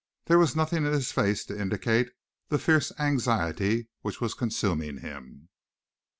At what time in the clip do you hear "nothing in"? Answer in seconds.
0.55-0.93